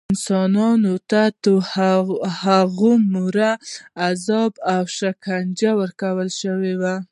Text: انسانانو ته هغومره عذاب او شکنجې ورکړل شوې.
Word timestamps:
انسانانو 0.13 0.93
ته 1.09 1.21
هغومره 2.43 3.51
عذاب 4.07 4.51
او 4.73 4.83
شکنجې 4.97 5.71
ورکړل 5.79 6.29
شوې. 6.41 6.95